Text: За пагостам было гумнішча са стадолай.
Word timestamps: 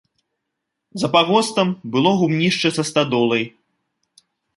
За 1.01 1.07
пагостам 1.15 1.67
было 1.95 2.11
гумнішча 2.21 2.69
са 2.79 2.83
стадолай. 2.91 3.43